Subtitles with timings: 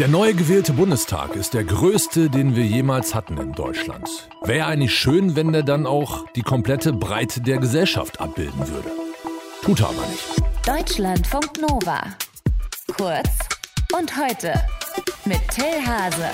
[0.00, 4.28] Der neu gewählte Bundestag ist der größte, den wir jemals hatten in Deutschland.
[4.42, 8.90] Wäre eigentlich schön, wenn der dann auch die komplette Breite der Gesellschaft abbilden würde.
[9.62, 10.24] Tut er aber nicht.
[10.66, 12.02] Deutschlandfunk Nova.
[12.96, 13.28] Kurz
[13.96, 14.52] und heute
[15.24, 16.28] mit Till Hase.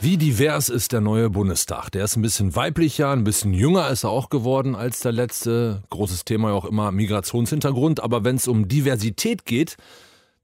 [0.00, 1.90] Wie divers ist der neue Bundestag?
[1.90, 5.82] Der ist ein bisschen weiblicher, ein bisschen jünger ist er auch geworden als der letzte.
[5.90, 8.00] Großes Thema ja auch immer Migrationshintergrund.
[8.00, 9.76] Aber wenn es um Diversität geht,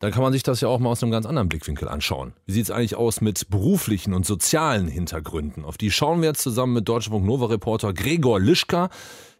[0.01, 2.33] dann kann man sich das ja auch mal aus einem ganz anderen Blickwinkel anschauen.
[2.47, 5.65] Wie sieht es eigentlich aus mit beruflichen und sozialen Hintergründen?
[5.65, 8.89] Auf die schauen wir jetzt zusammen mit Deutschlandfunk Nova Reporter Gregor Lischka.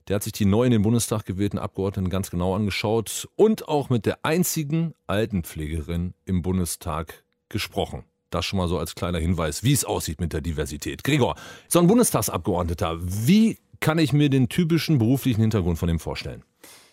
[0.07, 3.89] Der hat sich die neu in den Bundestag gewählten Abgeordneten ganz genau angeschaut und auch
[3.89, 8.05] mit der einzigen Altenpflegerin im Bundestag gesprochen.
[8.29, 11.05] Das schon mal so als kleiner Hinweis, wie es aussieht mit der Diversität.
[11.05, 11.37] Gregor,
[11.69, 16.45] so ein Bundestagsabgeordneter, wie kann ich mir den typischen beruflichen Hintergrund von dem vorstellen?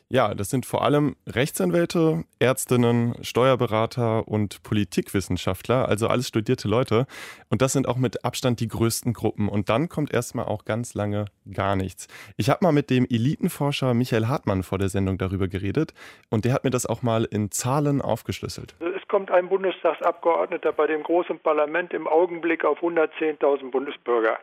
[0.10, 7.08] Ja, das sind vor allem Rechtsanwälte, Ärztinnen, Steuerberater und Politikwissenschaftler, also alles studierte Leute.
[7.50, 9.50] Und das sind auch mit Abstand die größten Gruppen.
[9.50, 12.08] Und dann kommt erstmal auch ganz lange gar nichts.
[12.38, 15.94] Ich habe mal mit dem Elitenforscher Michael Hartmann vor der Sendung darüber geredet
[16.30, 18.76] und der hat mir das auch mal in Zahlen aufgeschlüsselt.
[19.08, 24.38] Kommt ein Bundestagsabgeordneter bei dem großen Parlament im Augenblick auf 110.000 Bundesbürger.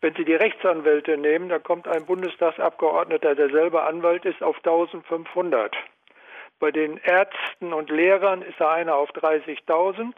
[0.00, 5.74] Wenn Sie die Rechtsanwälte nehmen, dann kommt ein Bundestagsabgeordneter, der selber Anwalt ist, auf 1500.
[6.60, 10.14] Bei den Ärzten und Lehrern ist er einer auf 30.000.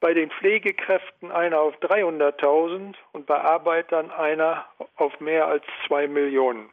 [0.00, 6.70] Bei den Pflegekräften einer auf 300.000 und bei Arbeitern einer auf mehr als zwei Millionen.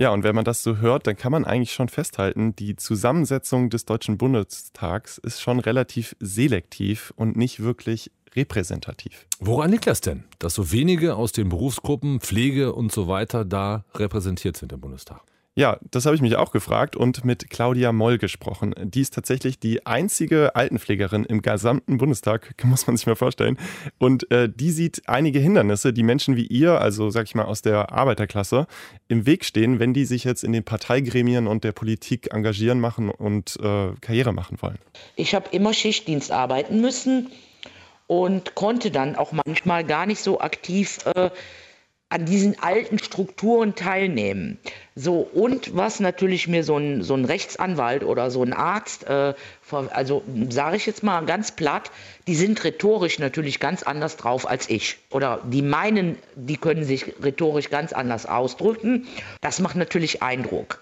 [0.00, 3.68] Ja, und wenn man das so hört, dann kann man eigentlich schon festhalten, die Zusammensetzung
[3.68, 9.26] des Deutschen Bundestags ist schon relativ selektiv und nicht wirklich repräsentativ.
[9.40, 13.84] Woran liegt das denn, dass so wenige aus den Berufsgruppen Pflege und so weiter da
[13.96, 15.22] repräsentiert sind im Bundestag?
[15.58, 18.76] Ja, das habe ich mich auch gefragt und mit Claudia Moll gesprochen.
[18.78, 23.58] Die ist tatsächlich die einzige Altenpflegerin im gesamten Bundestag, muss man sich mal vorstellen.
[23.98, 27.60] Und äh, die sieht einige Hindernisse, die Menschen wie ihr, also sag ich mal aus
[27.60, 28.68] der Arbeiterklasse,
[29.08, 33.10] im Weg stehen, wenn die sich jetzt in den Parteigremien und der Politik engagieren machen
[33.10, 34.78] und äh, Karriere machen wollen.
[35.16, 37.32] Ich habe immer Schichtdienst arbeiten müssen
[38.06, 41.30] und konnte dann auch manchmal gar nicht so aktiv äh,
[42.10, 44.58] an diesen alten Strukturen teilnehmen.
[44.94, 49.34] So, und was natürlich mir so ein, so ein Rechtsanwalt oder so ein Arzt, äh,
[49.70, 51.90] also sage ich jetzt mal ganz platt,
[52.26, 54.96] die sind rhetorisch natürlich ganz anders drauf als ich.
[55.10, 59.06] Oder die meinen, die können sich rhetorisch ganz anders ausdrücken.
[59.42, 60.80] Das macht natürlich Eindruck.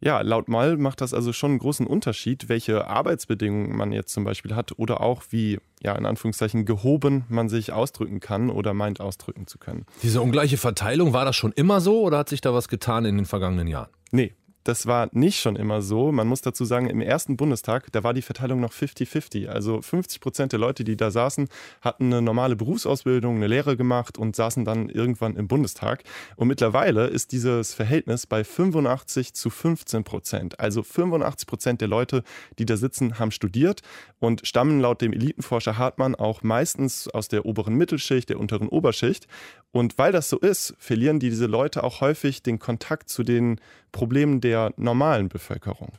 [0.00, 4.24] Ja, laut Mal macht das also schon einen großen Unterschied, welche Arbeitsbedingungen man jetzt zum
[4.24, 9.00] Beispiel hat oder auch wie, ja, in Anführungszeichen gehoben man sich ausdrücken kann oder meint
[9.00, 9.86] ausdrücken zu können.
[10.02, 13.16] Diese ungleiche Verteilung, war das schon immer so oder hat sich da was getan in
[13.16, 13.88] den vergangenen Jahren?
[14.10, 16.10] Nee, das war nicht schon immer so.
[16.10, 19.46] Man muss dazu sagen, im ersten Bundestag, da war die Verteilung noch 50-50.
[19.46, 21.48] Also 50 Prozent der Leute, die da saßen,
[21.82, 26.02] hatten eine normale Berufsausbildung, eine Lehre gemacht und saßen dann irgendwann im Bundestag.
[26.36, 30.58] Und mittlerweile ist dieses Verhältnis bei 85 zu 15 Prozent.
[30.58, 32.22] Also 85 Prozent der Leute,
[32.58, 33.82] die da sitzen, haben studiert
[34.18, 39.28] und stammen laut dem Elitenforscher Hartmann auch meistens aus der oberen Mittelschicht, der unteren Oberschicht.
[39.72, 43.60] Und weil das so ist, verlieren diese Leute auch häufig den Kontakt zu den
[43.90, 45.92] Problemen der normalen Bevölkerung.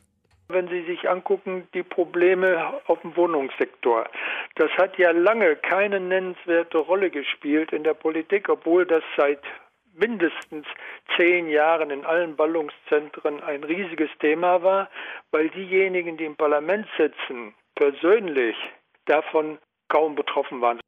[0.48, 4.06] Wenn Sie sich angucken, die Probleme auf dem Wohnungssektor,
[4.54, 9.40] das hat ja lange keine nennenswerte Rolle gespielt in der Politik, obwohl das seit
[9.94, 10.66] mindestens
[11.16, 14.88] zehn Jahren in allen Ballungszentren ein riesiges Thema war,
[15.32, 18.56] weil diejenigen, die im Parlament sitzen, persönlich
[19.06, 19.58] davon
[19.88, 20.80] kaum betroffen waren.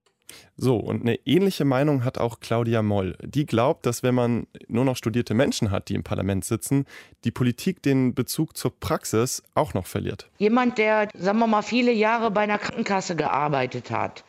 [0.60, 3.16] So, und eine ähnliche Meinung hat auch Claudia Moll.
[3.22, 6.84] Die glaubt, dass wenn man nur noch studierte Menschen hat, die im Parlament sitzen,
[7.22, 10.28] die Politik den Bezug zur Praxis auch noch verliert.
[10.38, 14.24] Jemand, der, sagen wir mal, viele Jahre bei einer Krankenkasse gearbeitet hat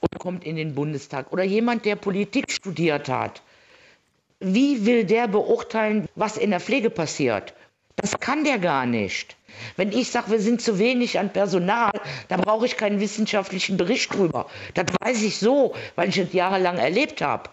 [0.00, 3.42] und kommt in den Bundestag oder jemand, der Politik studiert hat,
[4.40, 7.52] wie will der beurteilen, was in der Pflege passiert?
[7.96, 9.36] Das kann der gar nicht.
[9.76, 11.92] Wenn ich sage, wir sind zu wenig an Personal,
[12.28, 14.46] da brauche ich keinen wissenschaftlichen Bericht drüber.
[14.74, 17.50] Das weiß ich so, weil ich das jahrelang erlebt habe.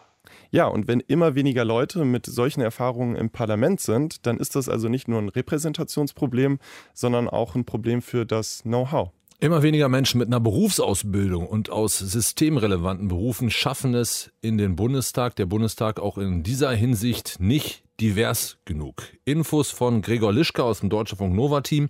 [0.54, 4.68] Ja, und wenn immer weniger Leute mit solchen Erfahrungen im Parlament sind, dann ist das
[4.68, 6.60] also nicht nur ein Repräsentationsproblem,
[6.94, 9.12] sondern auch ein Problem für das Know-how.
[9.40, 15.36] Immer weniger Menschen mit einer Berufsausbildung und aus systemrelevanten Berufen schaffen es in den Bundestag.
[15.38, 19.04] Der Bundestag auch in dieser Hinsicht nicht divers genug.
[19.24, 21.88] Infos von Gregor Lischka aus dem Deutschen Funk Nova Team.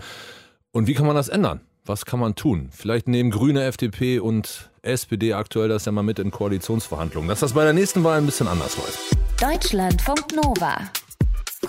[0.71, 1.61] Und wie kann man das ändern?
[1.85, 2.69] Was kann man tun?
[2.71, 7.53] Vielleicht nehmen Grüne, FDP und SPD aktuell das ja mal mit in Koalitionsverhandlungen, dass das
[7.53, 8.99] bei der nächsten Wahl ein bisschen anders läuft.
[9.41, 10.77] Deutschlandfunk Nova.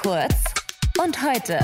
[0.03, 0.35] Kurz
[1.03, 1.59] und heute.